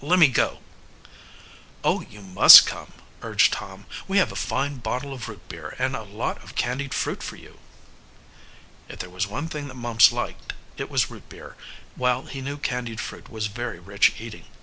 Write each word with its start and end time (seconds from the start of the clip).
"Let 0.03 0.17
me 0.17 0.29
go." 0.29 0.61
"Oh, 1.83 2.01
you 2.01 2.21
must 2.23 2.65
come," 2.65 2.91
urged 3.21 3.53
Tom. 3.53 3.85
"We 4.07 4.17
have 4.17 4.31
a 4.31 4.35
fine 4.35 4.77
bottle 4.79 5.13
of 5.13 5.29
root 5.29 5.47
beer 5.47 5.75
and 5.77 5.95
a 5.95 6.01
lot 6.01 6.43
of 6.43 6.55
candied 6.55 6.91
fruit 6.91 7.21
for 7.21 7.35
you." 7.35 7.59
If 8.89 8.97
there 8.97 9.11
was 9.11 9.27
one 9.27 9.47
thing 9.47 9.67
that 9.67 9.75
Mumps 9.75 10.11
liked, 10.11 10.53
it 10.75 10.89
was 10.89 11.11
root 11.11 11.29
beer, 11.29 11.55
while 11.95 12.23
he 12.25 12.41
knew 12.41 12.57
candied 12.57 12.99
fruit 12.99 13.29
was 13.29 13.45
very 13.45 13.77
rich 13.79 14.19
eating. 14.19 14.45